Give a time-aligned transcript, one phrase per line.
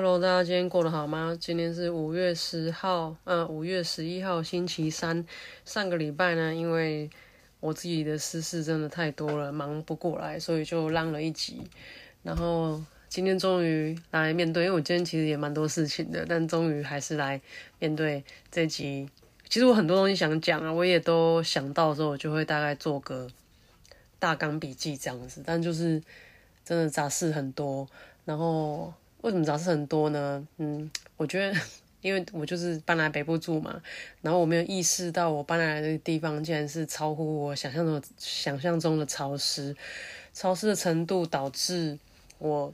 [0.00, 1.36] Hello，大家今天过得好吗？
[1.40, 5.26] 今天是五月十号，呃，五月十一号，星期三。
[5.64, 7.10] 上个礼拜呢，因为
[7.58, 11.64] 我自己的私事真的太多了，忙不过来，所以就浪了一集。
[12.22, 17.40] 然后今天终于来面对，因为我今天其实也蛮多事情的，但终于还是来
[17.80, 19.10] 面对这集。
[19.48, 23.28] 其实我很多东西想讲啊，我也都想到之后，我就会大概做个
[24.20, 25.42] 大纲笔记这样子。
[25.44, 26.00] 但就是
[26.64, 27.88] 真的杂事很多，
[28.24, 28.94] 然后。
[29.22, 30.46] 为什么杂事很多呢？
[30.58, 31.60] 嗯，我觉得，
[32.00, 33.82] 因为我就是搬来北部住嘛，
[34.22, 39.74] 然后我没有意识到我搬来的地方竟然是超乎我想象中想象中的潮湿，
[40.32, 41.98] 潮湿的程度导致
[42.38, 42.72] 我，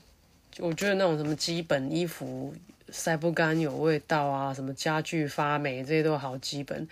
[0.59, 2.55] 我觉得那种什么基本衣服
[2.91, 6.87] 晒不干有味道啊，什么家具发霉这些都好基本。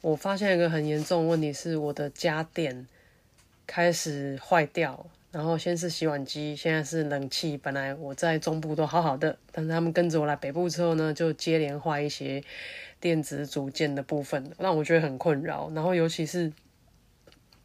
[0.00, 2.86] 我发现一个很严重的问题是，我的家电
[3.66, 5.06] 开始坏掉。
[5.30, 7.56] 然后先是洗碗机，现在是冷气。
[7.56, 12.42] 本来我在中部都好好的，但是他们跟着我来北部之后呢，就接连坏一些
[12.98, 15.70] 电子组件的部分，让我觉得很困扰。
[15.74, 16.50] 然后尤其是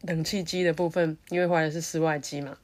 [0.02, 2.58] 冷气机的部分，因为坏的是室外机嘛，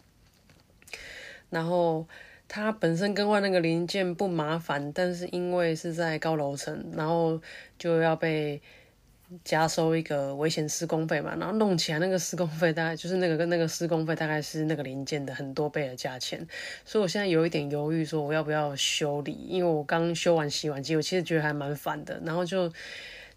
[1.48, 2.06] 然后
[2.46, 7.40] 它本身更换那个零件不麻烦，但是因为是在高楼层，然后
[7.78, 8.60] 就要被。
[9.44, 16.44] 加收一个危险施工费嘛，然后弄起来那个施工费大概就是那个跟那个施工费大概是那个零件的很多倍的价钱，
[16.84, 22.72] 所以我现在有一点犹豫，说我要不要修理，因为我刚修完洗碗机，我其实觉得还蛮烦的，然后就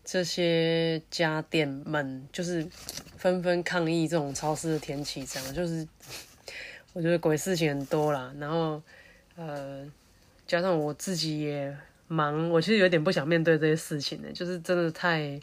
[0.03, 2.67] 这些家电们就是
[3.15, 5.87] 纷纷抗议这种潮湿的天气，这样就是
[6.93, 8.81] 我觉得鬼事情很多啦，然后
[9.35, 9.85] 呃
[10.47, 11.77] 加上我自己也
[12.07, 15.39] 忙，我其实有点不想面对这些事情的，就是真的太。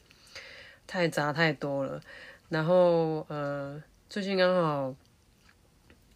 [0.90, 2.00] 太杂太多了，
[2.48, 4.92] 然后呃，最近刚好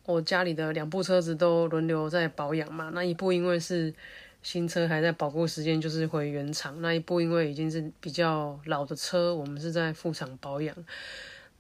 [0.05, 3.95] 我家里的两部车子都轮流在保养嘛，那一部因为是
[4.43, 10.77] 新车还在保护时间，就是回原厂；那一部因为已经是比较老的车，我们是在副厂保养。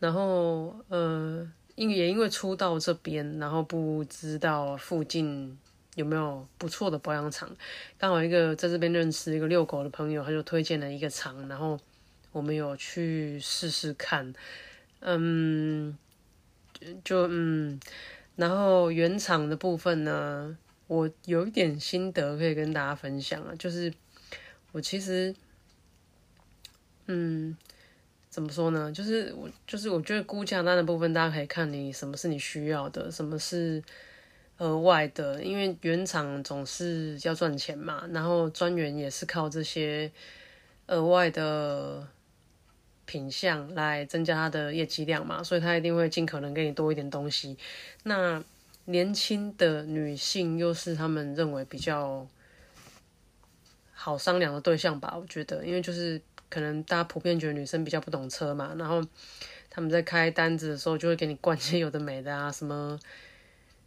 [0.00, 5.56] 然后呃，因也因为初到这边，然后不知道附近
[5.94, 7.48] 有没有不错的保养厂，
[7.96, 11.78] 刚好一个在这边认识一个遛狗的朋友，他就推荐了一个厂，然后。
[12.34, 14.34] 我们有去试试看，
[14.98, 15.96] 嗯，
[17.04, 17.78] 就嗯，
[18.34, 20.58] 然后原厂的部分呢，
[20.88, 23.94] 我有一点心得可以跟大家分享啊，就是
[24.72, 25.32] 我其实，
[27.06, 27.56] 嗯，
[28.28, 28.90] 怎么说呢？
[28.90, 33.80] 就是我就是我觉得估价单的部分，大家可以看你什么是你需要的，什么是
[34.58, 40.10] 额外的，因为原厂总是要赚钱嘛，然后专员也是靠这些
[40.88, 42.08] 额外的。
[43.06, 47.56] 品相来增加它的业绩量嘛，所以他一定会尽可能给你多一点东西。
[48.02, 48.42] 那
[48.86, 52.26] 年轻的女性又是他们认为比较
[53.92, 55.16] 好商量的对象吧？
[55.16, 59.02] 我觉得，因为就是可能大家普遍觉得女生比较不懂车嘛，然后
[59.70, 62.98] 他们在开单子的时候就会给你灌些有的没的啊，什么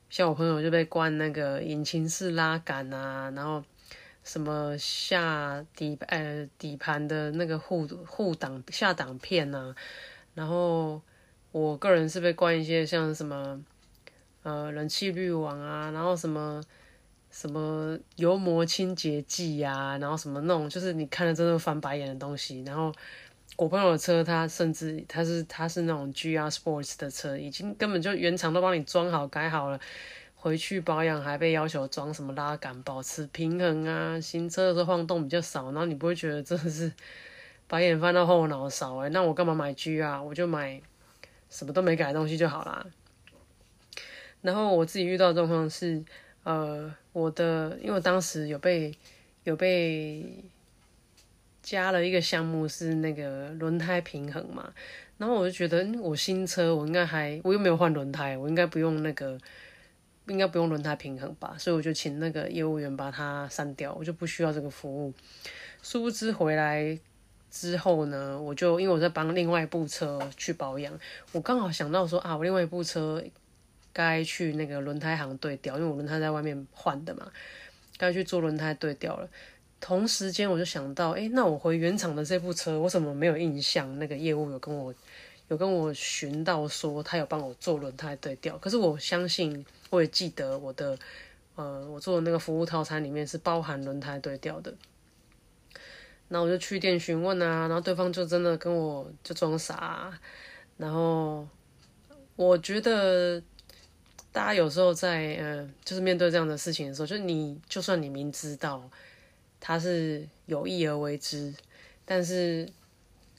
[0.10, 3.64] 像我朋友就被灌那个引擎式拉杆啊，然后。
[4.28, 9.74] 什么下底呃底盘的那个护护挡下挡片呐，
[10.36, 11.02] 然后
[11.54, 13.64] 我个人是被灌一些像什么
[14.44, 16.62] 呃冷气滤网啊，然后什么
[17.32, 22.62] 什么油膜清洁剂呀，然后什么那种就是你看了真的翻白眼的东西。
[22.64, 22.94] 然后
[23.56, 29.80] 我朋友的车，他甚至他是他是那种 GR Sports 的车，已经根本就原厂都帮你装好改好了。
[30.40, 34.22] 回去保养还被要求装什么拉杆保持平衡啊？
[34.22, 36.92] 新车的时候晃动比较少，然后你不会觉得真的是
[37.68, 39.10] 白眼翻到后脑勺哎？
[39.10, 40.22] 那我干嘛买 G 啊？
[40.22, 40.80] 我就买
[41.50, 42.86] 什么都没改的东西就好啦。
[44.42, 46.02] 然后我自己遇到的状况是，
[46.44, 48.94] 呃，我的因为我当时有被
[49.44, 50.24] 有被
[51.64, 54.72] 加了一个项目是那个轮胎平衡嘛，
[55.18, 59.38] 然后我就觉得我新车我应该还我又没有换轮胎，我应该不用那个。
[60.28, 65.14] 应该不用轮胎平衡吧，所以我就请那个业务员把它删掉，我就不需要这个服务。
[65.82, 66.98] 殊不知回来
[67.50, 70.94] 之后呢，我就因为我在帮另外一部车去保养，
[71.32, 73.24] 我刚好想到说啊，我另外一部车
[73.94, 77.32] 该去那个轮胎行对调，因为我轮胎在外面换的嘛，
[77.98, 79.30] 该去做轮胎对调了。
[79.80, 83.98] 同时间我就想到，哎，那我回原厂的这部车，我怎么没有印象？
[84.00, 84.94] 那个业务有跟我
[85.50, 88.58] 有跟我询到说，他有帮我做轮胎对调。
[88.58, 90.98] 可是我相信，我也记得我的，
[91.56, 94.74] 呃，我做的那个服务套餐里面是包含轮胎对调的。
[96.28, 100.12] 那我就去店询问啊，然后对方就真的跟我就装傻，
[100.76, 101.48] 然后
[102.36, 103.42] 我觉得
[104.34, 108.90] 大家有时候在呃，就是面对这样的事情的时候，就你就算你明知道
[109.62, 111.54] 他是有意而为之，
[112.04, 112.68] 但是。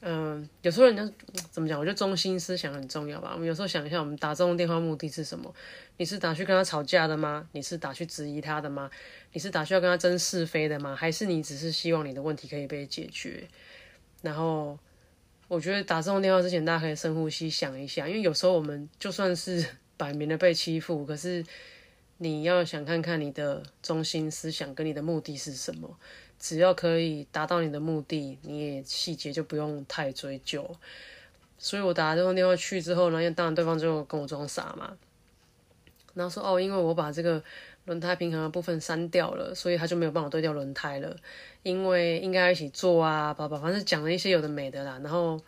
[0.00, 1.02] 嗯，有时候人家
[1.50, 1.78] 怎么讲？
[1.78, 3.32] 我觉得中心思想很重要吧。
[3.34, 5.52] 我们有时候想一下，我们打这种电话目的是什么？
[5.96, 7.48] 你是打去跟他吵架的吗？
[7.50, 8.88] 你是打去质疑他的吗？
[9.32, 10.94] 你是打去要跟他争是非的吗？
[10.94, 13.48] 还是你只是希望你的问题可以被解决？
[14.22, 14.78] 然后，
[15.48, 19.66] 我觉得打这种电话之前，大家可以深呼吸想一下，因为有时候我们就算是
[19.98, 21.44] 摆明了被欺负，可是
[22.18, 25.98] 你要想看看你的中心思想跟你的目的是什么。
[26.38, 30.76] 只要可以达到你的目的，你也细节就不用太追究。
[31.58, 34.96] 所以我打这通电话去之后呢，当然对方就跟我装傻嘛，
[36.14, 37.42] 然后说哦，因为我把这个
[37.86, 41.16] 轮胎平衡的部分删掉了，所以他就没有帮我对调轮胎了。
[41.64, 45.00] 因为应该一起做啊，爸爸反正讲了一些有的没的啦。
[45.02, 45.40] 然后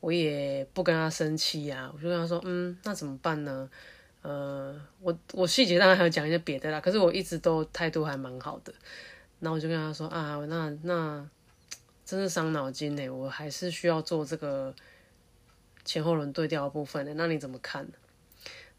[0.00, 3.70] 我也不跟他生气啊，我就跟他说，嗯，那怎么办呢？
[4.24, 8.72] 呃，我我细节当然还有讲一些别的啦，可是我一直都态度还蛮好的。
[9.40, 11.28] 然后我就跟他说啊，那那
[12.06, 14.74] 真是伤脑筋呢，我还是需要做这个
[15.84, 17.86] 前后轮对调的部分的，那你怎么看？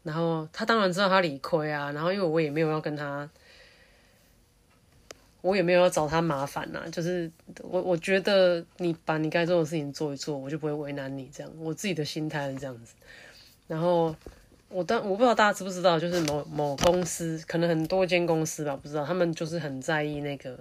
[0.02, 3.30] 然后他当然知道他理亏啊，然后因为我也没有要跟他，
[5.42, 7.30] 我也没有要找他麻烦呐，就是
[7.62, 12.94] 我我觉得你把你该做的事情做一做，我就不会为难你这样，我自己的心态是这样子，
[13.68, 14.12] 然后。
[14.68, 20.58] 我当我不知道大家知不知道，就是某某公司，可能很多间公司吧，不知道他们就是很在意那个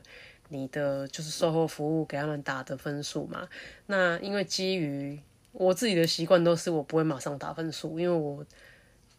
[0.49, 3.49] 你的就是售后服务给他们打的分数嘛。
[3.87, 5.19] 那因为基于
[5.51, 8.45] 我自己的习惯，都是我不会马上打分数，因为我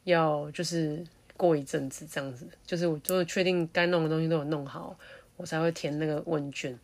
[0.05, 1.05] 要就是
[1.37, 4.97] 过一阵子这样子，就是我就是确定该弄的东西都有弄好，
[5.37, 6.79] 我才会填那个问卷。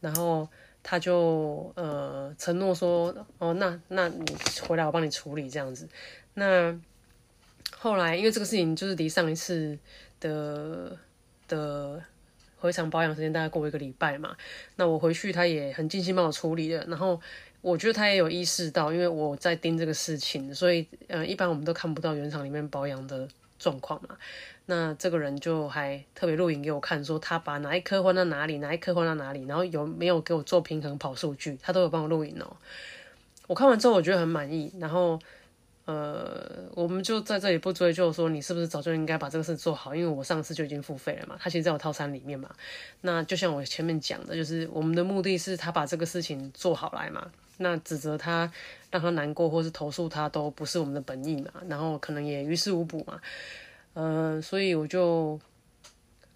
[0.00, 0.48] 然后
[0.82, 4.24] 他就呃承诺说，哦，那那你
[4.66, 5.88] 回来我帮你处理这样子，
[6.34, 6.78] 那。
[7.80, 9.78] 后来，因为这个事情就是离上一次
[10.18, 10.98] 的
[11.46, 12.02] 的
[12.58, 14.36] 回厂保养时间大概过一个礼拜嘛，
[14.74, 16.84] 那我回去他也很尽心帮我处理了。
[16.88, 17.20] 然后
[17.60, 23.28] 我觉得他也有意识到，因为我在盯这个事情，所以呃，一般我们都看不到原厂里面保养的
[23.60, 24.16] 状况嘛。
[24.66, 32.56] 那这个人就还特别录影给我看，说他把哪一颗换到哪里，哪一颗换到哪里，然后有没有给我做平衡跑数据，他都有帮我录影哦。
[33.46, 35.16] 我看完之后，我觉得很满意，然后。
[35.88, 42.54] 呃，我们就在这里不追究说你是不是早就应该把这个事做好，因为我上次就已经付费了嘛，他其实在我套餐里面嘛。
[43.00, 47.30] 那就像我前面讲的，就是我们的目的是他把这个事情做好来嘛。
[47.56, 48.52] 那指责他
[48.90, 51.50] 让他难过，或是投诉他，都不是我们的本意嘛。
[51.66, 53.18] 然后可能也于事无补嘛。
[53.94, 55.40] 嗯，所以我就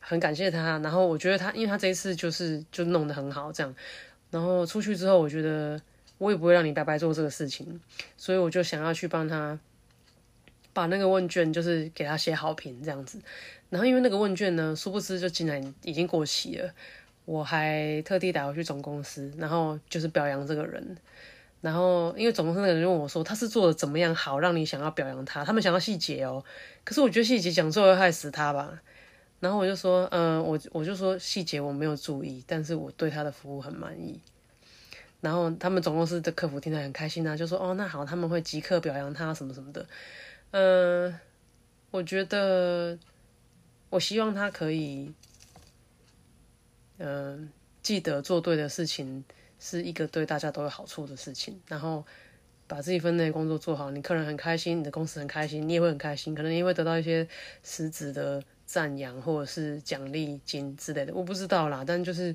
[0.01, 0.79] 很感谢他。
[0.79, 3.75] 然后我觉得他，因为他这一次就是就弄得很好，这样。
[4.31, 5.79] 然后出去之后，我觉得。
[6.23, 7.81] 我也不会让你白白做这个事情，
[8.17, 9.59] 所以我就想要去帮他
[10.73, 13.21] 把那个问卷，就是给他写好评这样子。
[13.71, 16.73] 然后因为那个问卷呢，殊不知就竟然已经过期了，
[17.25, 20.97] 我还特地打回去总公司，然后就是表扬这个人。
[21.61, 25.45] 然后因为总公司那个人问我说，他是做的怎么样好，让你想要表扬他？
[25.45, 26.45] 他们想要细节哦，
[26.85, 28.81] 可是我觉得细节讲错会害死他吧。
[29.41, 34.21] 然后我就说，嗯，我我就说细节我没有注意，但是我对他的服务很满意。
[35.23, 39.87] 然后他们总公司的客服听得很开心啊，就说哦，那好，他们会即刻表扬他什么什么的。
[40.51, 41.17] 嗯，
[41.93, 42.99] 我觉得，
[43.89, 45.15] 我希望他可以，
[46.99, 47.49] 嗯，
[47.85, 49.25] 记得做对的事情
[49.61, 51.61] 是一个对大家都有好处的事情。
[51.69, 52.05] 然后
[52.67, 57.29] 把自己分内工作做好，你客人很开心，你的公司很开心，你也会很开心，可能也会得到一些
[57.63, 61.15] 实质的赞扬或者是奖励金之类的。
[61.15, 62.35] 我不知道啦，但就是，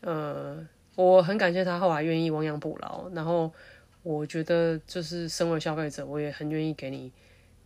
[0.00, 0.66] 呃。
[0.98, 3.52] 我很感谢他后来愿意亡羊补牢，然后
[4.02, 7.12] 我觉得就是身为消费者，我也很愿意给你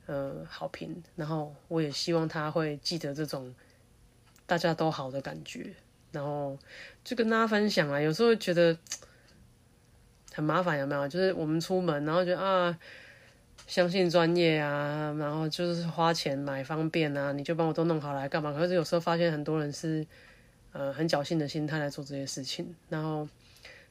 [0.05, 3.55] 呃好评，然后我也希望他会记得这种
[4.45, 5.73] 大家都好的感觉，
[6.11, 6.59] 然后
[7.03, 7.99] 就跟大家分享啊。
[7.99, 8.77] 有时候觉得
[10.35, 11.09] 很麻烦，有没有？
[11.09, 12.79] 就是我们出门，然后觉得啊，
[13.67, 18.53] 相信专业啊，然后就是花钱买方便啊，你就帮我都弄好来干嘛？
[18.53, 20.07] 可是有时候发现很多人是。
[20.73, 22.75] 呃，很侥幸的心态来做这些事情。
[22.89, 23.29] 然后，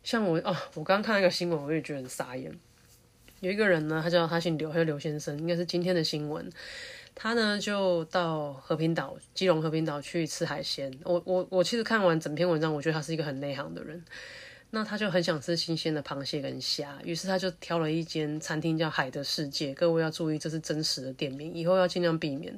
[0.04, 2.52] 像我哦，我刚刚看那个新闻，我也觉得很傻眼。
[3.40, 6.52] 有一个人呢，他叫他姓刘，他叫刘先生，应该是今天的新闻。
[7.14, 10.92] 他呢就到和平岛，基隆和平岛去吃海鲜。
[11.04, 14.04] 我我我其实看完整篇文章，我觉得他是一个很内行的人。
[14.74, 19.74] 那他就很想吃新鲜的螃蟹跟虾，于是他就挑了一间餐厅叫海的世界。
[19.74, 22.58] 各位要注意，这是真实的店名，以后要尽量避免。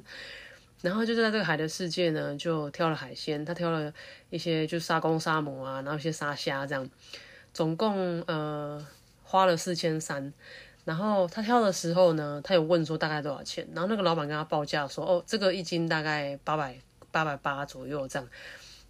[0.84, 3.90] 然后就在这个海的世界呢，就挑了海鲜，他挑了
[4.28, 6.90] 一些就沙公沙母啊，然后一些沙虾这样，
[7.54, 8.86] 总共呃
[9.22, 10.30] 花了四千三。
[10.84, 16.76] 然后他挑的时候呢，他有问说大概多少钱，然后那个老板跟他报价说，哦，这个一斤大概八百
[17.10, 18.28] 八百八左右这样。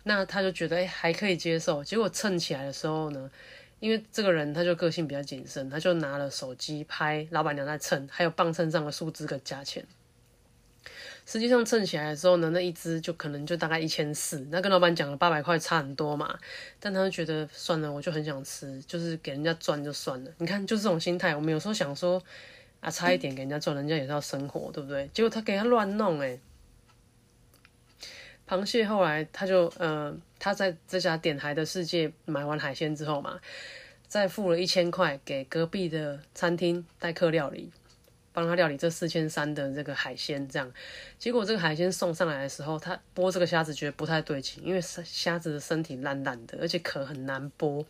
[0.02, 3.30] 那他就觉得哎还可以接受，结果称起来的时候呢，
[3.78, 9.86] 因为这个人他就个性比较谨慎，他就拿了手机拍老板娘在称，还有磅秤上的数字跟价钱。
[11.26, 16.38] 实际上称起来的时候呢，那一只就可能就大概一千四，那跟老板讲了八百块差很多嘛，
[16.78, 20.30] 但他就觉得算了，我就很想吃，就是给人家赚就算了。
[20.38, 22.22] 你看就是这种心态，我们有时候想说
[22.80, 25.08] 啊差一点给人家赚，人家也是要生活，对不对？
[25.14, 26.38] 结果他给他乱弄哎。
[28.46, 33.40] 螃蟹后来他就呃，他在这家点海的世界买完海鲜之后嘛，
[34.06, 37.72] 再付了一千块给隔壁的餐厅代客料理，
[38.34, 40.46] 帮他料理这四千三的这个海鲜。
[40.46, 40.70] 这样，
[41.18, 47.82] 结果这个海鲜送上来的时候，他剥这个虾子觉得不太对劲，因为虾子的身体烂烂的，而且壳很难剥。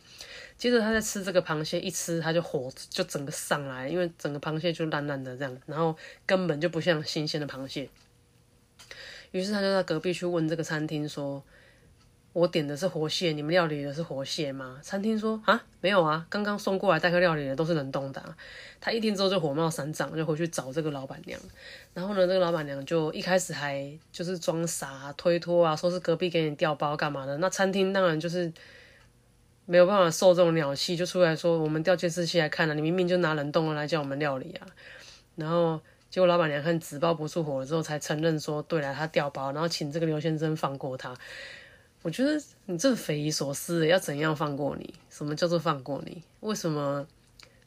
[0.57, 7.89] 接着他在吃这个螃蟹，一吃他就火就整个上来，因为整个螃蟹就烂烂的这样，然后根本就不像新鲜的螃蟹。
[9.31, 11.43] 于是他就在隔壁去问这个餐厅说
[12.35, 18.21] ：“我点的是活蟹，你们料理的是活蟹吗？”餐厅说：“啊，没有啊，刚刚送过来代客料理的都是冷冻的。”
[18.81, 21.39] 他一听之后就火冒三丈，就回去找这个老板娘。
[21.93, 27.37] 然后呢，这个老板娘就一开始还就是装傻推脱啊，说是隔壁给你调包干嘛的。
[27.37, 28.51] 那餐厅当然就是
[29.65, 34.67] 没有办法受这种鸟气，就出来说：“我们调监视器来看了，你明明就拿冷冻的来叫我们料理啊。”
[35.37, 35.79] 然后。
[36.07, 41.13] 结果老板娘看纸包不住火了之后，才承认说：“对了，他掉包，然后请这个刘先生放过他。”
[42.05, 44.93] 我觉得你这匪夷所思，要怎样放过你？
[45.09, 46.21] 什么叫做放过你？
[46.41, 47.07] 为什么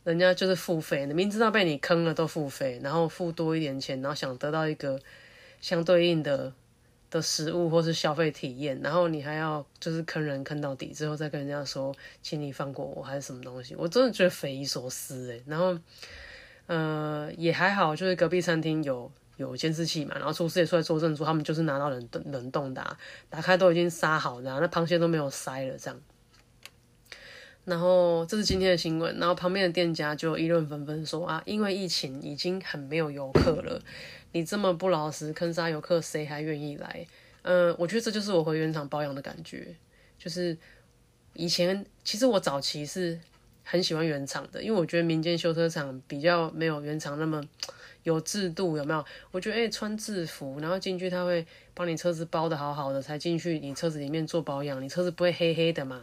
[0.04, 1.12] 人家就是付费呢？
[1.12, 4.96] 明知道被你坑了都付费，然后付多一点钱，然后想得到一个
[5.60, 6.52] 相对应的
[7.10, 11.92] 的食物或是消费体验，然后你还要就是坑人坑到底之后再跟人家说，
[12.22, 13.74] 请你放过我，还是什么东西？
[13.74, 15.42] 我真的觉得匪夷所思诶。
[15.48, 15.76] 然后。
[16.68, 22.96] 呃，也还好，就是隔壁餐厅有有监视器嘛，然后厨师也出来作证说他们就是拿到冷冻冷冻的，
[23.30, 25.98] 打开都已经杀好的，那螃蟹都没有塞了这样。
[27.64, 33.80] 然后这是今天的新闻，然后旁边的店家就议论纷纷说啊，因为疫情已经很没有游客了，
[34.32, 37.06] 你这么不老实坑杀游客，谁还愿意来？
[37.42, 39.74] 嗯，我觉得这就是我回原厂保养的感觉，
[40.18, 40.56] 就是
[41.32, 43.18] 以前其实我早期是。
[43.70, 47.38] 很喜欢原厂的，因为我觉得民间修车厂比较没有原厂那么
[48.08, 49.04] 有制度，有没有？
[49.30, 56.00] 我觉得哎，穿制服，然后进去他会帮你车子包的好好的，才进去你车子里面做保养，你车子不会黑黑的嘛，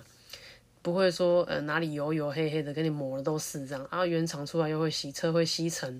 [0.83, 3.87] 不会说呃哪里油油黑黑的，给你抹的都是这样。
[3.91, 5.99] 然后原厂出来又会洗车会吸尘，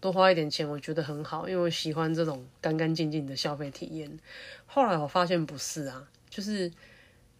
[0.00, 4.18] 多花一点钱我觉得很好，因为我喜欢这种干干净净的消费体验。
[4.64, 6.72] 后来我发现不是啊，就是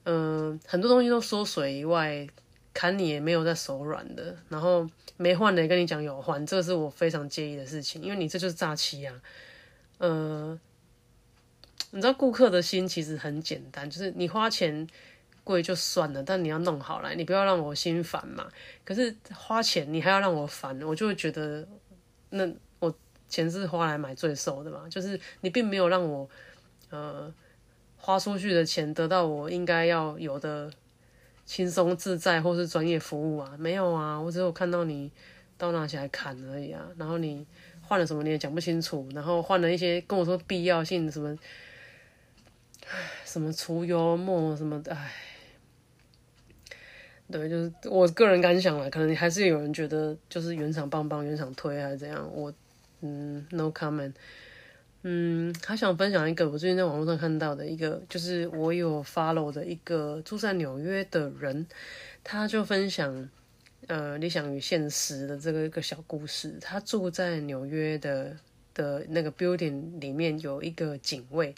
[0.04, 2.28] 嗯很多东西都缩水以外。
[2.74, 4.88] 砍你也没有在手软的，然后
[5.18, 9.20] 没换的也跟你讲有换，这是我非常介意的事情，因为你这就是诈欺啊。
[9.98, 10.58] 呃，
[11.90, 14.86] 你知道顾客的心其实很简单，就是你花钱
[15.44, 18.48] 贵就算了，但你要弄好来，你不要让我心烦嘛。
[18.84, 21.68] 可是花钱你还要让我烦，我就会觉得
[22.30, 22.92] 那我
[23.28, 26.28] 钱是花来买罪受的嘛，就是你并没有让我
[26.88, 27.32] 呃
[27.96, 30.72] 花出去的钱得到我应该要有的。
[31.44, 33.54] 轻松自在或是专业服务啊？
[33.58, 35.10] 没有啊，我只有看到你
[35.58, 36.86] 刀拿起来砍而已啊。
[36.96, 37.46] 然后你
[37.82, 41.36] 换了什么你也讲不清楚，然后换了一些跟我说必要性什么，
[43.24, 45.12] 什么除油墨什么的，唉，
[47.30, 52.52] 对，就是我个人感想啦，可能还是有人觉得就是原厂棒棒，原厂推还是怎样，我
[53.00, 54.12] 嗯，no comment。
[55.04, 61.66] 嗯，还想分享一个我最近在网络上看到的一个，就是我有 follow 的一个住在纽约的人，
[62.22, 63.28] 他就分享
[63.88, 66.56] 呃理想与现实的这个一个小故事。
[66.60, 68.36] 他住在纽约的
[68.74, 71.52] 的那个 building 里面有一个警卫，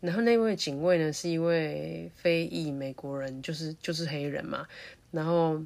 [0.00, 4.66] 然后那位警卫呢是一位非裔美国人，就是就是黑人嘛。
[5.10, 5.62] 然后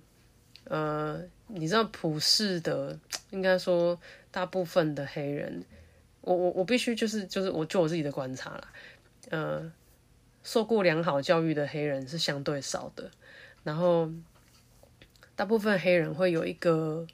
[0.64, 2.98] 呃，你知道普世的，
[3.30, 3.96] 应该说
[4.32, 5.64] 大部分的黑人。
[6.22, 8.72] 我我我必须就是就是我就我自己的观察啦，
[9.30, 9.72] 呃，
[10.42, 13.10] 受过良好教育的黑人是相对少的，
[13.62, 14.10] 然后
[15.36, 17.06] 大部分黑人会有一个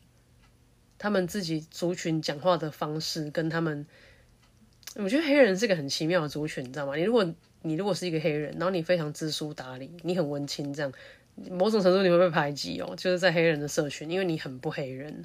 [0.99, 3.87] 他们自己族群讲话的方式，跟他们
[4.97, 6.97] 我觉得黑人是个很奇妙的族群，你知道吗？
[6.97, 10.93] 你如果你如果是一个黑人，然后你非常知书达理，你很文青，这样
[11.51, 15.25] 某种程度你会被排挤哦，就是在黑人的社群，因为你很不黑人，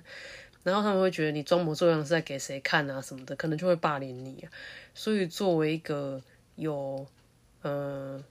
[0.64, 4.48] 然后他们会觉得你装模作样是在给谁看啊什么的，可能就会霸凌你。
[4.94, 6.22] 所以作为一个
[6.56, 7.06] 有
[7.62, 8.24] 嗯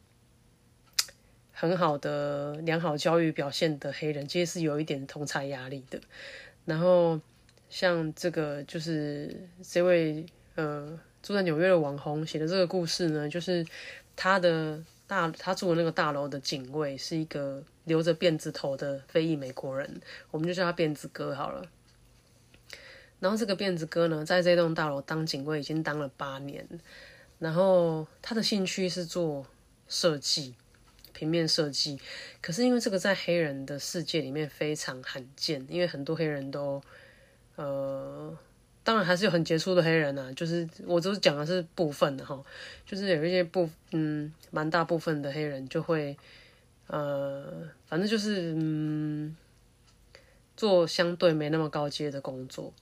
[1.53, 6.01] 很好的良好教育表现的黑人，其实是有一点同才压力的。
[6.65, 7.21] 然后
[7.69, 10.99] 像这个就是这位呃。
[11.23, 13.65] 住在纽约的网红写的这个故事呢，就是
[14.17, 20.01] 他的大他住的那个大楼的警卫是一个留着辫子头的非裔美国人，
[20.33, 21.65] 我们就叫他辫子哥好了。
[23.23, 26.67] 然后这个辫子哥呢，在这栋大楼当警卫已经当了八年，
[27.39, 29.47] 然后他的兴趣是做
[29.87, 30.57] 设计，
[31.13, 32.01] 平面设计。
[32.41, 36.83] 可是因为这个在黑人的世界里面非常罕见，因为很多黑人都
[37.55, 38.37] 呃。
[38.85, 42.45] 当然还是有很杰出的黑人呐，就是我都是讲的是部分的哈，
[42.85, 46.19] 就是有一些部嗯蛮大部分的黑人就会
[46.89, 49.37] 呃反正就是嗯
[50.57, 52.75] 做相对没那么高阶的工作，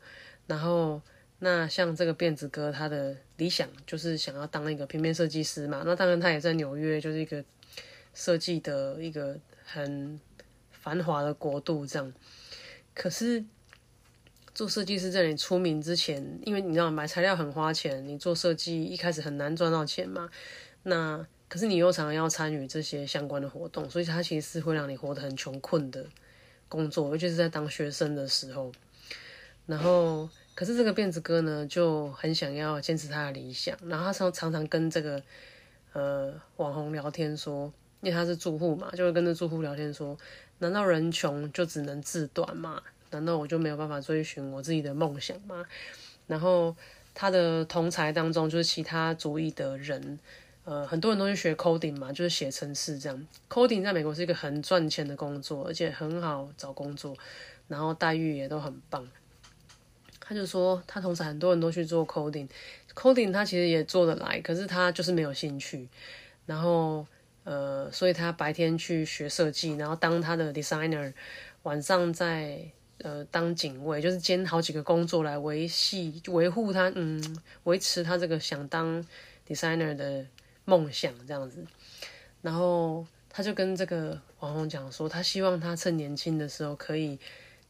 [0.51, 1.01] 然后
[1.39, 7.45] 那像这个辫子哥他的理想就是想要当一个平面设计师嘛，那当然他也在纽约就是一个
[8.13, 10.19] 设计的一个很
[10.73, 12.13] 繁华的国度这样，
[12.93, 13.45] 可是。
[14.53, 20.29] 做设计师在你出名之前，因为你知道买材料很花钱，你做设计一开始很难赚到钱嘛。
[20.83, 26.05] 那可是你又常常要参与这些相关的活动，所以它其实是会让你活得很穷困的
[26.69, 28.73] 工作，尤其是在当学生的时候。
[29.67, 30.29] 然后，
[30.61, 35.23] 可是这个辫子哥呢就很想要坚持他的理想，然后他常常常跟这个
[35.95, 40.15] 呃网红聊天说，因为他是住户嘛，就会跟着住户聊天说，
[40.59, 42.83] 难道人穷就只能自短吗？
[43.11, 45.65] 难道我就没有办法追寻我自己的梦想吗？
[46.27, 46.77] 然后
[47.15, 50.19] 他的同才当中，就是其他族裔的人，
[50.65, 53.27] 呃，很多人都去学 coding 嘛，就是写程式这样。
[53.49, 57.17] coding 在美国是一个很赚钱的工作，而且很好找工作，
[57.67, 59.09] 然后待遇也都很棒。
[60.31, 65.89] 他就说，他同时很多人都去做 coding，coding 他其实也做得来，可是他就是没有兴趣。
[66.47, 67.05] 然后，
[67.43, 71.13] 呃，所以他白天去学设计，然后当他的 designer，
[71.65, 72.61] 晚上在。
[73.03, 79.03] 呃，当警卫就是兼好几个工作来维系、维护他，嗯，维持他这个想当
[79.49, 80.27] designer 的
[80.67, 81.65] 梦想这样子。
[82.43, 87.19] 然后他就跟这个网红讲说，他希望他趁年轻的时候可以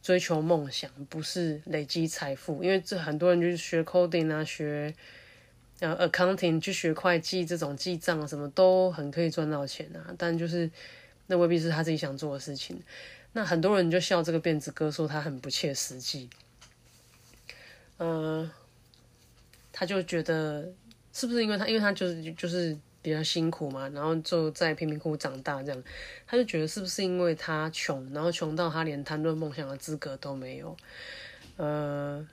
[0.01, 2.63] 追求梦想，不是累积财富。
[2.63, 4.93] 因为这很多人就是学 coding 啊，学
[5.79, 10.69] 呃 accounting 去学会计这种记账什么都很可以赚到钱啊，但就是
[11.27, 12.81] 那未必是他自己想做的事情。
[13.33, 16.29] 那很多人就笑这个辫子哥，说他很不切实际。
[17.97, 18.49] 嗯，
[19.71, 20.67] 他就觉得
[21.13, 25.83] 是不是因为他，因为他就是就是比较辛苦嘛，然后就在贫民窟长大这样，
[26.25, 30.75] 他就觉得是不是因为他穷，然后穷到他连谈论梦想的资格都没有，
[31.57, 32.27] 呃。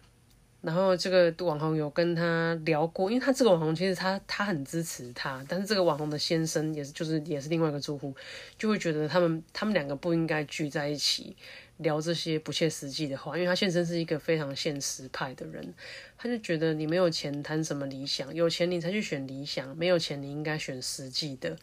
[0.61, 8.13] 然后这个网红有跟他聊过，因为他这个网红其实他他很支持他，但是这个网红的先生也是就是也是另外一个住户，
[8.59, 11.37] 就会觉得他们他们两个不应该聚在一起
[11.77, 15.73] 聊这些不切实际的话，因为他先生是一个非常现实派的人，
[16.17, 21.57] 他就觉得你没有钱谈什么理想，有钱你才去选理想，没有钱你应该选实际的。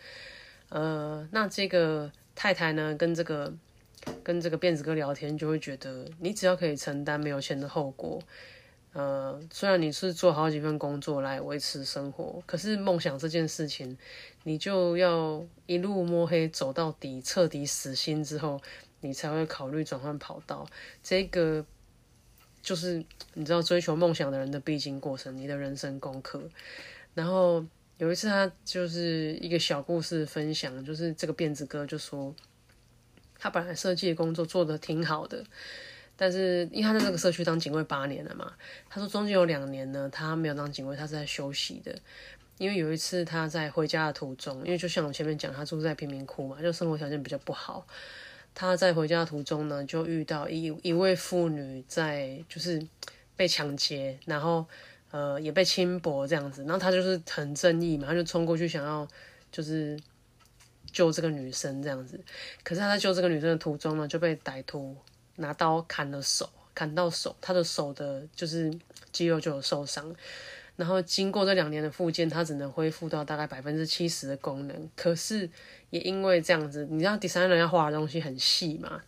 [0.70, 3.54] 呃，那这个太太呢跟这个
[4.24, 8.22] 跟这个辫子哥聊天，就会觉得你只要可以承担没有钱的后果。
[8.96, 13.98] 呃，虽然你是做好几份工作来维持生活，可是梦想这件事情，
[14.44, 18.62] 你就要一路摸黑走到底，彻底死心之后，
[19.02, 20.66] 你才会考虑转换跑道。
[21.04, 21.66] 这个
[22.62, 23.04] 就是
[23.34, 26.42] 你知道追求梦想的人的必经过程，你的人生功课。
[27.14, 27.66] 然后
[27.98, 32.34] 有一次，他就是一个小故事分享，就是这个辫子哥就说，
[33.38, 35.44] 他本来设计的工作做的挺好的。
[36.18, 38.54] 但是，因为他在这个社区当警卫八年了嘛，
[38.90, 41.94] 他说中间有两年呢，他没有当警卫，他是在休息的。
[42.58, 47.86] 因为有一次他在回家的途中，因为就像我前面讲，他住在贫民窟嘛，就生活条件比较不好。
[48.54, 52.82] 他在回家的途中呢，就遇到一一位妇女在就是
[53.36, 54.66] 被抢劫，然后
[55.12, 59.06] 呃也被轻薄这样子，然后他就是很正义嘛，他就冲过去想要
[59.52, 60.00] 就是
[60.94, 62.18] 救这个女生这样子。
[62.64, 64.96] 可是他在救这个女生的途中呢，就被歹徒。
[65.38, 68.74] 拿刀砍了手，砍到手，他的手的就是
[69.12, 70.16] 肌肉就有受伤。
[70.76, 74.90] 然后经过这两年的复健，他只能恢复到大概百分之七十的功能。
[74.94, 75.50] 可是
[75.90, 79.02] 也因为这样子，你知道第三人要画的东西很细嘛，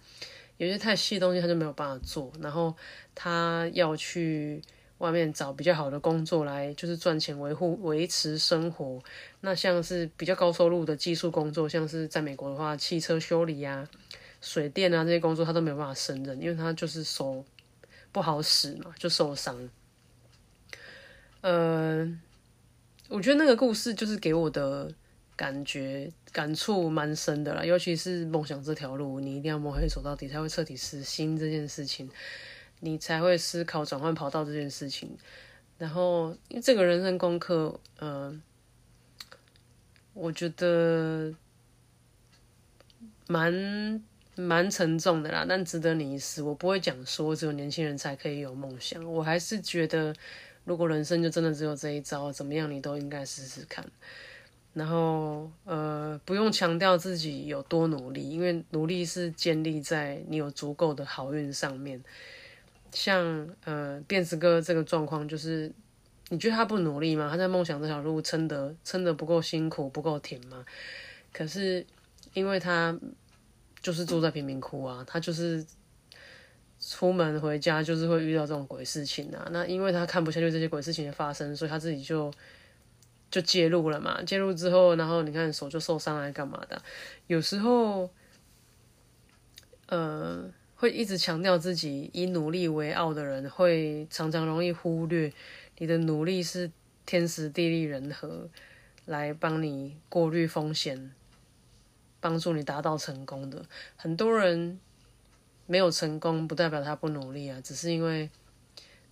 [0.55, 2.31] 有些太细的东西他就没有办法做。
[2.39, 2.73] 然后
[3.13, 4.61] 他要去
[4.99, 9.03] 外面找比较好的工作来，就是赚钱维护维持生活。
[9.41, 13.85] 那像是比较高收入的技术工作，像是在美国的话，汽车修理啊、
[14.41, 17.43] 水电啊这些工作，他都没有办法胜任，因为他就是手
[18.11, 19.69] 不好使嘛，就受伤。
[21.41, 22.05] 呃，
[23.09, 24.91] 我觉得那个故事就是给我的
[25.35, 32.09] 感觉感触蛮深的啦，尤其是梦想这条路，你一定要摸黑走到底，才会彻底死心这件事情。
[32.79, 35.17] 你才会思考转换跑道这件事情，
[35.79, 38.39] 然后因为这个人生功课，嗯，
[40.13, 41.33] 我觉得
[43.25, 43.99] 蛮
[44.37, 46.41] 蛮沉重的啦，但值得你一试。
[46.43, 50.15] 我不会讲说只有年轻人才可以有梦想，我还是觉得
[50.63, 53.85] 如果人生就真的只有这一招，怎么样你都应该试试看。
[54.73, 62.03] 然后呃，不用强调自己有多努力，因为努力是建立在你有足够的好运上面。
[62.91, 65.71] 像呃，辫子哥这个状况，就是
[66.29, 67.27] 你觉得他不努力吗？
[67.31, 70.63] 他在梦想这条路撑得撑得不够辛苦，不够甜吗？
[71.33, 71.85] 可是
[72.33, 72.97] 因为他
[73.81, 75.65] 就是住在贫民窟啊，他就是
[76.79, 79.47] 出门回家就是会遇到这种鬼事情啊。
[79.51, 82.31] 那因为他看不下去这些鬼事情的发生，所以他自己就
[83.31, 84.21] 就介入了嘛。
[84.23, 86.81] 介入之后，然后你看手就受伤了，干嘛的？
[87.27, 88.09] 有时候，
[89.87, 90.51] 呃。
[90.79, 95.33] 会一直强调自己以努力为傲的人，会常常容易忽略
[95.79, 96.69] 你的努力是
[97.03, 98.47] 天时地利人和
[99.05, 101.11] 来帮你过滤风险，
[102.27, 103.63] 帮助你达到成功的。
[103.95, 104.77] 很多人
[105.65, 108.29] 没有成功，不代表他不努力啊，只是因为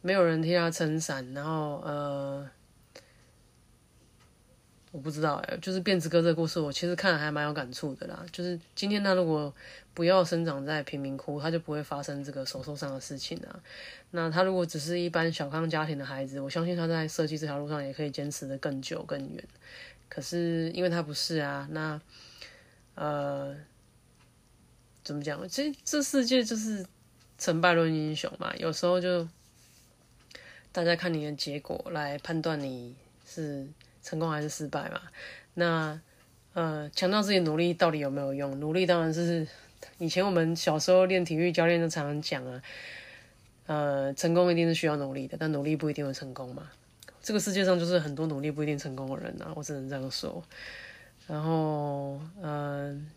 [0.02, 2.50] 没有人替他撑伞，然后呃。
[4.92, 8.26] 我不知道哎，就是辫子哥这个故事，我其实看了还蛮有感触的啦。
[8.32, 9.54] 就是今天他如果
[9.94, 13.60] 不要生长在贫民窟，他就不会发生这个手受伤的事情啊。
[14.12, 19.44] 那他如果只是一般小康家庭的孩子，我相信他在设计这条路上也可以坚持的更久更远。
[20.08, 22.00] 可是因为他不是啊，那
[22.96, 23.56] 呃，
[25.04, 25.48] 怎么讲？
[25.48, 26.86] 其实这世界就是
[27.38, 29.28] 成败论英雄嘛，有时候就
[30.72, 33.68] 大家看你的结果来判断你是。
[34.06, 35.02] 成功还是失败嘛？
[35.56, 36.00] 那
[36.54, 38.60] 呃，强调自己努力到底有没有用？
[38.60, 39.48] 努力当然是
[39.98, 42.62] 以前我们小时候练体育，教练就常常讲啊，
[43.66, 46.70] 呃，成功一定是需要努力的，但努力不一定会成功嘛。
[47.20, 50.44] 这个世界上就是很多努力不一定成功的人啊，我只能这样说。
[51.28, 53.10] 然后嗯，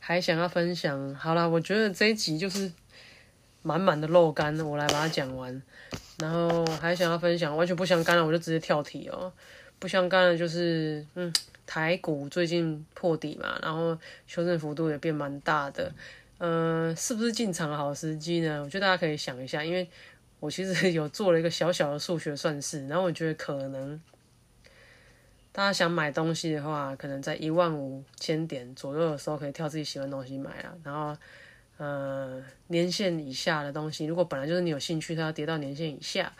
[0.00, 2.72] 还想要分享，好了，我觉得这一集就是
[3.62, 5.62] 满满的肉干，我来把它讲完。
[6.18, 9.32] 然后还想要分享，完全不相干了，我就直接跳题哦。
[9.78, 11.32] 不相干的就是，嗯，
[11.66, 15.92] 台股最近破底嘛，然后修正幅度也变蛮大的，
[16.38, 18.62] 嗯，是不是进场好时机呢？
[18.62, 19.88] 我觉得大家可以想一下，因为
[20.38, 24.00] 我其实有做了一个小小的数学算式，然后我觉得可能
[25.52, 31.16] 大家想买东西的话，可能在一万五千点左右的时候可以挑自己喜欢东西买啊，然后，
[31.76, 36.32] 呃，年限以下的东西，如果本来就是你有兴趣，它要跌到年限以下，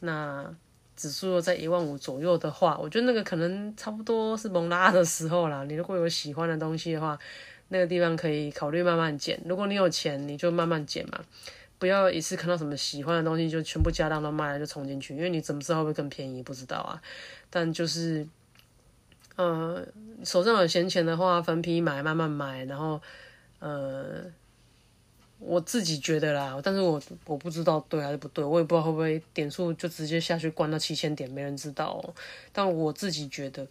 [0.00, 0.54] 那。
[0.96, 5.62] 指数在一万五左右的话，我觉得那个可能差不多是蒙拉的时候啦。
[5.64, 7.18] 你如果有喜欢的东西的话，
[7.68, 9.38] 那个地方可以考虑慢慢减。
[9.44, 11.20] 如果你有钱，你就慢慢减嘛，
[11.78, 16.42] 不要一次看到什么喜欢的东西就全部家当都卖了就冲进去，因为你怎么知道会不会更便宜？
[16.42, 16.98] 不知道啊。
[17.50, 18.26] 但就是，
[19.36, 19.86] 呃，
[20.24, 23.00] 手上有闲钱的话，分批买，慢慢买，然后，
[23.60, 24.24] 呃。
[25.38, 32.02] 我自己觉得啦，但是我我不知道对还是不对，我也不知道会不会点数就直接下去关到七千点，没人知道。
[32.54, 33.66] 但我自己觉得，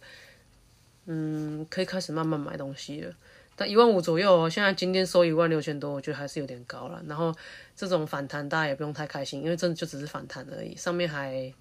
[1.06, 3.12] 嗯，可以开始慢慢买东西了。
[3.56, 7.02] 但一万五左右，现在今天收一万六千多，我觉得还是有点高了。
[7.08, 7.34] 然后
[7.74, 11.52] 这种反弹大家也不用太开心，因为真的就只是反弹而已，上面还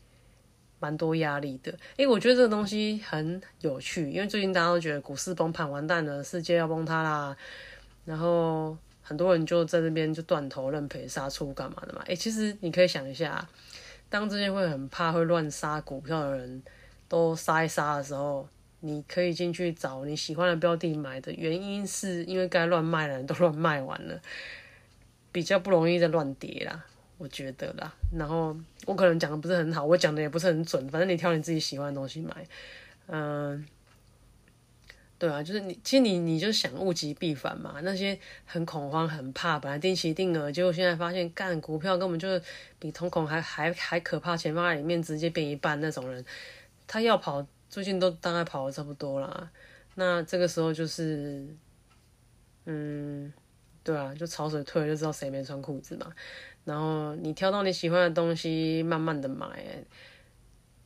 [0.85, 1.73] 蛮多压力的。
[1.97, 7.35] 诶，我觉得这个东西很有趣，因为最近大家都觉得股市崩盘完蛋了，世界要崩塌啦，
[8.05, 8.77] 然后。
[9.07, 12.01] 很多人就在这边就断头认赔杀出干嘛的嘛？
[12.07, 13.47] 哎，其实你可以想一下，
[14.09, 16.63] 当这些会很怕会乱杀股票的人
[17.07, 24.19] 都杀一杀的时候，你可以进去找你喜欢的标的买的原因，是因为该乱卖的人都乱卖完了，
[25.31, 26.83] 比较不容易再乱跌啦，
[27.17, 27.93] 我觉得啦。
[28.11, 32.47] 然后我可能讲的不是很好，我讲的也不是很准，反正你挑你自己喜欢的东西买，
[33.07, 33.65] 嗯。
[35.17, 37.79] 对啊，就是你，其实你你就想物极必反嘛。
[37.83, 42.43] 那些很恐慌、很怕，本来定期定额，结果现在发现干股票根本就是
[42.79, 46.23] 比通恐还还还可怕，钱放在里面直接变一半那种人，
[46.85, 49.49] 他要跑，最近都大概跑的差不多啦。
[49.95, 51.47] 那这个时候就是，
[52.65, 53.31] 嗯，
[53.85, 56.11] 对啊，就潮水退了就知道谁没穿裤子嘛。
[56.65, 59.47] 然后你挑到你喜欢的东西，慢慢的买。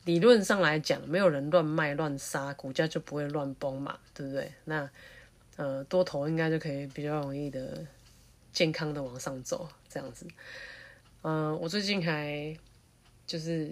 [0.04, 4.50] 理论上来讲，没有人乱卖乱杀，股价就不会乱崩嘛，对不对？
[4.64, 4.88] 那
[5.56, 7.86] 呃，多头应该就可以比较容易的
[8.50, 10.26] 健康的往上走，这样子。
[11.22, 12.56] 嗯，我最近还
[13.26, 13.70] 就是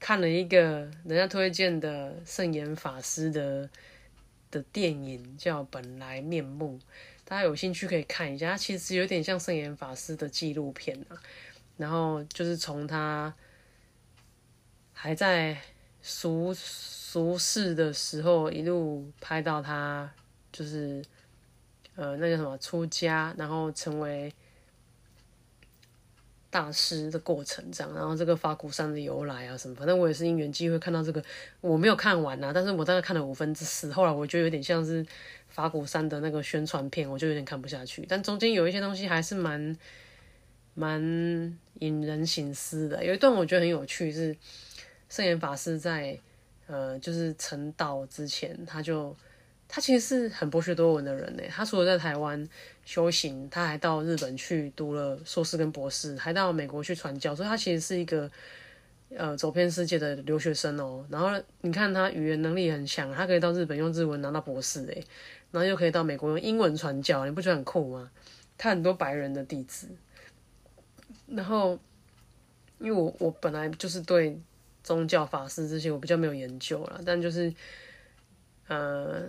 [0.00, 0.58] 看了一个
[1.04, 3.68] 人家推荐的圣严法师的
[4.52, 6.78] 的电影，叫《本来面目》，
[7.24, 8.52] 大家有兴趣可以看一下。
[8.52, 11.20] 它其实有点像圣严法师的纪录片啊。
[11.76, 13.34] 然后就是从他。
[14.94, 15.60] 还在
[16.00, 20.08] 俗俗世的时候，一路拍到他
[20.52, 21.04] 就是
[21.96, 24.32] 呃那个什么出家，然后成为
[26.52, 31.24] 大师的过程，这样，然后这个法鼓山的由来啊什么，反正我也是因缘机会看到这个，
[31.60, 35.04] 我没有看完啊，但是我大概看了五分之四，后来我觉得有点像是
[35.48, 39.76] 法鼓山的那个宣传片，我就有点看不下去，但中间有一些东西还是蛮
[40.74, 44.36] 蛮引人醒思的，有一段我觉得很有趣是。
[45.08, 46.18] 圣严法师在，
[46.66, 49.14] 呃，就是成道之前，他就
[49.74, 51.42] 他其实是很博学多闻的人呢。
[51.48, 52.46] 他除了在台湾
[52.84, 58.30] 修行，他还到日本去读了硕士跟博士，还到美国去传教，所以他其实是一个
[59.16, 61.02] 呃走遍世界的留学生哦。
[61.08, 61.30] 然后
[61.62, 65.02] 你看他语言能力很强，他可以到日本用日文拿到博士诶，
[65.50, 68.10] 然后又可以到美国用英文传教，你不觉得很酷吗？
[68.58, 69.88] 他很多白人的弟子，
[71.28, 71.78] 然后
[72.78, 74.38] 因为我我本来就是对。
[74.84, 77.54] 宗教法师这些我比较没有研究了，但就是，
[78.66, 79.22] 呃，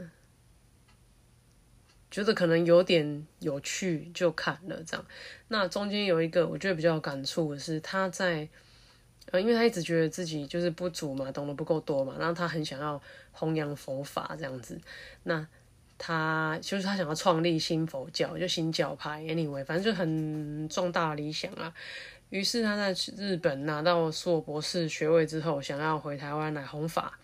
[2.13, 5.04] 觉得可能有点有趣就看了这样。
[5.47, 8.47] 那中间有一个我觉得比较有感触的是，他在，
[9.32, 14.80] 呃，因为他一直觉得自己就是不足嘛，懂得不够多嘛，然后他很想要弘扬佛法这样子。
[15.23, 15.47] 那
[15.97, 21.73] 他就是他想要创立新佛教，就新教派，anyway，反正就很重大理想啊。
[22.30, 27.17] 于是他在日本拿到硕博士学位之后，想要回台湾来弘法，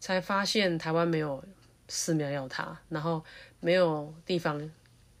[0.00, 1.44] 才发现台湾没有
[1.88, 3.24] 寺庙要他，然后
[3.60, 4.70] 没有地方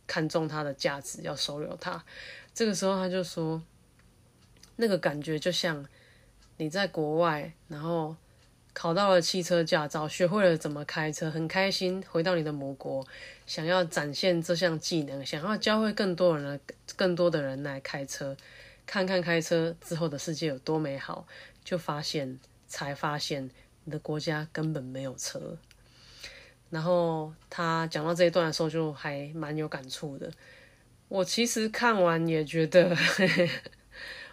[0.06, 2.04] 看中他的价值要收留他。
[2.54, 3.62] 这个时候他就说，
[4.76, 5.86] 那个感觉就像
[6.56, 8.16] 你在国外，然后
[8.72, 13.06] 考到了汽车驾照，学会了怎么开车，很开心，回到你的母国，
[13.46, 16.60] 想要展现这项技能，想要教会更多人来，
[16.94, 18.36] 更多的人来开车。
[18.86, 21.26] 看看开车之后的世界有多美好，
[21.64, 23.50] 就发现才发现
[23.82, 25.58] 你的国家根本没有车。
[26.70, 30.30] 然后他讲到这一段的时候，就还蛮有感触的。
[31.08, 32.96] 我其实看完也觉得，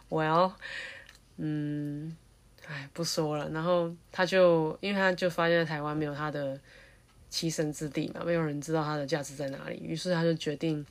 [0.10, 0.52] 我要，
[1.38, 2.16] 嗯，
[2.68, 3.50] 哎，不说了。
[3.50, 6.60] 然后他就，因为他就发现台湾没有他的
[7.32, 10.86] 栖身之地嘛，没有人知道他的价值在哪里，于是他就决定。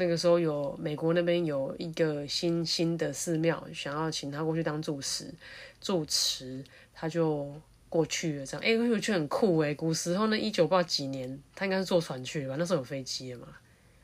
[0.00, 5.34] 那个时候有美国那边有一个新新的寺庙，想要请他过去当住持，
[5.80, 6.62] 住持
[6.94, 7.52] 他就
[7.88, 8.46] 过去了。
[8.46, 9.74] 这样，哎，我觉得很酷哎。
[9.74, 12.56] 古时候呢，一九八几年，他应该是坐船去吧？
[12.58, 13.48] 那时候有飞机了嘛？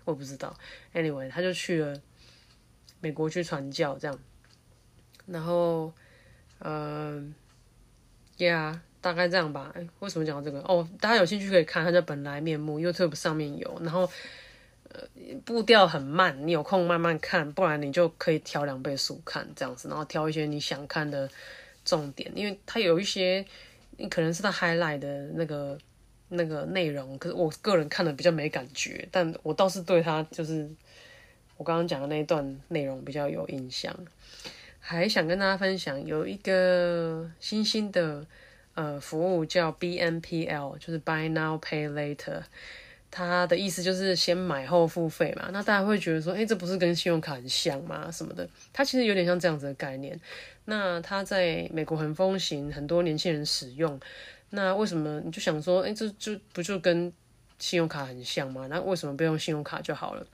[0.04, 0.56] 我不知道。
[0.94, 2.00] Anyway，他就去了
[3.00, 4.18] 美国去传教，这样。
[5.26, 5.92] 然后，
[6.60, 7.34] 嗯
[8.38, 9.74] ，Yeah，大概这样吧。
[10.00, 10.60] 为什么讲到这个？
[10.60, 13.80] 哦，大家有兴趣可以看，他叫本来面目，YouTube 上面有。
[13.82, 14.10] 然后。
[15.44, 21.28] 步调很慢，你有空慢慢看，不然你就可以调两倍速看这样子，然后挑一些你想看的
[21.84, 23.44] 重点，因为它有一些
[24.10, 25.78] 可能是他 highlight 的那个
[26.28, 30.68] 那个内容，可是我个人看的比较没感觉，但我倒是对他就是
[31.56, 33.94] 我刚刚讲的那一段内容比较有印象，
[34.80, 38.26] 还想跟大家分享有一个新兴的
[38.74, 42.42] 呃服务叫 BNPL，就是 Buy Now Pay Later。
[43.16, 48.10] 他的意思就是先买后付费嘛，那大家会觉得说，哎，这不是跟信用卡很像吗？
[48.10, 50.18] 什么的，它其实有点像这样子的概念。
[50.66, 54.00] 那它在美国很风行，很多年轻人使用。
[54.50, 57.12] 那为什么你就想说，哎，这就不就跟
[57.58, 58.66] 信用卡很像吗？
[58.68, 60.26] 那为什么不用信用卡就好了？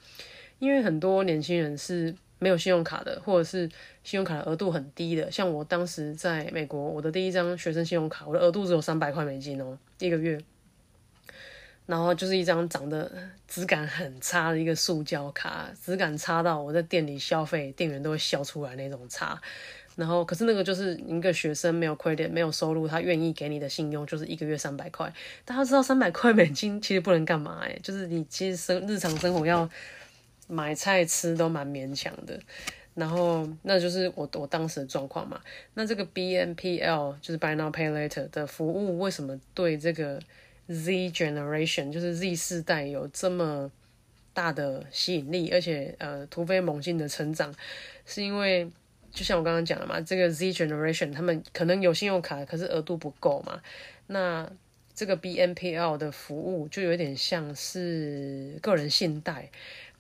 [0.58, 3.68] 因为很多年轻人是没有信用卡的，或者是
[4.04, 5.30] 信用卡的额度很低的。
[5.30, 10.38] 像我当时在美国，我的第一张学生信用卡，我的额度只有三百块美金哦，一个月。
[11.86, 13.10] 然后就是一张长得
[13.48, 19.40] 质感很差的一个塑胶卡，质感差到我在店里消费，店员都会笑出来那种差。
[20.00, 25.12] 然后，可是那个就是一个学生没有亏点，没有收入，他愿意给你的信用就是一个月三百块。
[25.44, 29.68] 大家知道三百块美金其实不能干嘛哎，就是你其实生日常生活要
[30.48, 32.40] 买菜吃都蛮勉强的。
[32.94, 35.40] 然后，那就是我我当时的状况嘛。
[35.74, 40.18] 那这个 B N P L 就是 Buy Now Pay Later 的服务，为什么对这个
[40.66, 43.70] ？Z generation 就是 Z 世代有这么
[44.32, 47.54] 大的吸引力，而且呃突飞猛进的成长，
[48.04, 48.68] 是因为
[49.12, 53.60] 就像我刚刚讲的嘛，这个 Z generation 他们可能有信用卡，可是额度不够嘛。
[54.06, 54.50] 那
[54.94, 59.50] 这个 BNPL 的服务就有点像是个人信贷。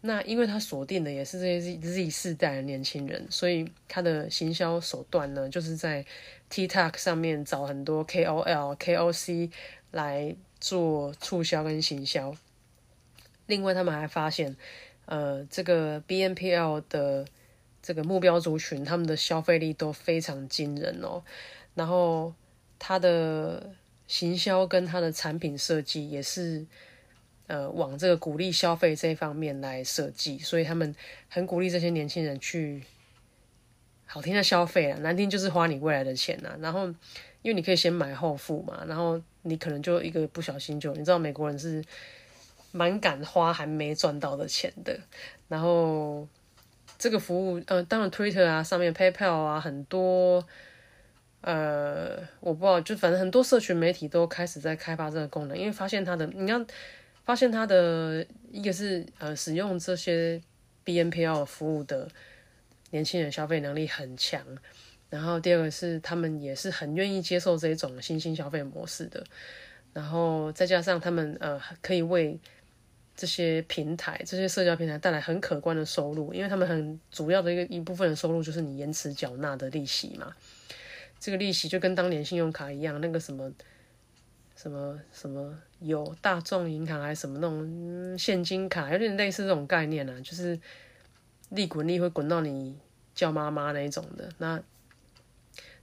[0.02, 6.04] 那因为它锁定的也是这些 Z Z 世代的年轻人，所以它的行销手段呢，就是在
[6.50, 9.50] TikTok 上面找很多 KOL、KOC
[9.90, 12.34] 来做促销跟行销。
[13.46, 14.56] 另外，他们还发现，
[15.04, 17.26] 呃，这个 BNPL 的
[17.82, 21.22] 这个目标族群，他们的消费力都非常惊人哦。
[21.74, 22.34] 然后，
[22.78, 23.72] 它的
[24.06, 26.66] 行销跟它的产品设计也是，
[27.46, 30.94] 呃，往这个鼓励消费这一方面来设计，所以他们
[31.28, 32.82] 很鼓励这些年轻人去
[34.06, 36.56] 好听的消费啊，难听就是花你未来的钱呐。
[36.60, 36.86] 然后，
[37.42, 41.84] 因为你可以先买后付嘛，然后你可能就一个不小心就，你知道美国人是。
[42.72, 44.96] 蛮敢花还没赚到的钱的，
[45.48, 46.24] 然后
[47.00, 50.46] 这个服务，呃，当然 Twitter 啊，上面 PayPal 啊，很多，
[51.40, 56.66] 呃，我不知道，就反正很多社群媒体都开始在开发这个功能，因为发现它的，你看，
[57.24, 60.38] 发现它的一个是呃，使用这些
[60.84, 62.06] BNPL 服务的
[62.90, 64.44] 年轻人消费能力很强，
[65.08, 69.24] 然后第二个是他们也是很愿意接受这种新兴消费模式的，
[69.94, 72.38] 然后再加上他们呃可以为
[73.20, 80.34] 这些平台，这些社交平台带来很可观的收入，因为他们很主要的一个一部分的收入就是你延迟缴纳的利息嘛。
[81.18, 83.52] 这个利息就跟当年信用卡一样，那个什么
[84.56, 90.58] 什么什么有大众银行还是什么那种现金卡，有点类似这种概念啊，就是
[91.50, 92.74] 利滚利会滚到你
[93.14, 94.30] 叫妈妈那一种的。
[94.38, 94.58] 那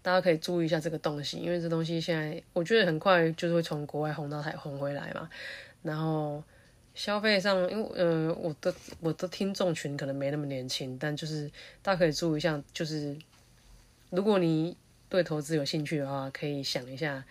[0.02, 5.30] 大家可以注意一下这个东西，因为这东西现在我觉得很快就是会从国外红到台红回来嘛，
[5.84, 6.44] 然后。
[6.98, 11.48] 消费上，因为呃，我的我的听众群可能没那么年轻，但就是
[11.84, 13.16] 大家可以注意一下，就是
[14.10, 14.76] 如果你
[15.08, 17.24] 对投资有兴趣的话，可以想一下，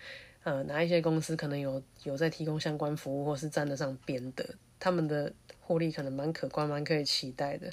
[0.43, 7.69] 呃，哪一些公司可能有有在提供相关服务，或是沾得上边的，他们的获利可能蛮可观，蛮可以期待的。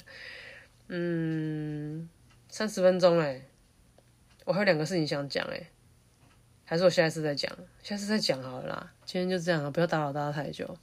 [0.89, 2.09] 嗯，
[2.49, 3.41] 三十分钟哎，
[4.43, 5.69] 我还有两个事情想讲哎，
[6.65, 10.77] 还是我下一次再讲，下次再讲好了啦，今天就这样了，不要打扰大家太久。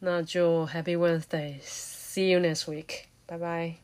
[0.00, 3.76] 那就 Happy Wednesday，See you next week，拜拜。